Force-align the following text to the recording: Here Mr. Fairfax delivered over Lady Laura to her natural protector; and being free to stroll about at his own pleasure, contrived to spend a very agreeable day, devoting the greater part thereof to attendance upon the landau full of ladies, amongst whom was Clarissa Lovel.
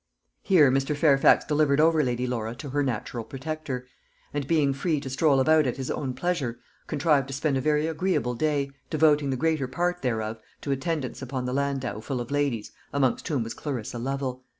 Here 0.41 0.71
Mr. 0.71 0.95
Fairfax 0.97 1.45
delivered 1.45 1.79
over 1.79 2.03
Lady 2.03 2.25
Laura 2.25 2.55
to 2.55 2.69
her 2.71 2.81
natural 2.81 3.23
protector; 3.23 3.85
and 4.33 4.47
being 4.47 4.73
free 4.73 4.99
to 4.99 5.11
stroll 5.11 5.39
about 5.39 5.67
at 5.67 5.77
his 5.77 5.91
own 5.91 6.15
pleasure, 6.15 6.57
contrived 6.87 7.27
to 7.27 7.35
spend 7.35 7.55
a 7.55 7.61
very 7.61 7.85
agreeable 7.85 8.33
day, 8.33 8.71
devoting 8.89 9.29
the 9.29 9.37
greater 9.37 9.67
part 9.67 10.01
thereof 10.01 10.39
to 10.61 10.71
attendance 10.71 11.21
upon 11.21 11.45
the 11.45 11.53
landau 11.53 11.99
full 11.99 12.19
of 12.19 12.31
ladies, 12.31 12.71
amongst 12.91 13.27
whom 13.27 13.43
was 13.43 13.53
Clarissa 13.53 13.99
Lovel. 13.99 14.43